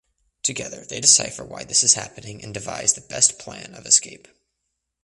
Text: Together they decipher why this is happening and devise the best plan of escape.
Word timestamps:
Together 0.41 0.83
they 0.83 0.99
decipher 0.99 1.43
why 1.43 1.63
this 1.63 1.83
is 1.83 1.93
happening 1.93 2.43
and 2.43 2.55
devise 2.55 2.93
the 2.93 3.01
best 3.01 3.37
plan 3.37 3.75
of 3.75 3.85
escape. 3.85 4.27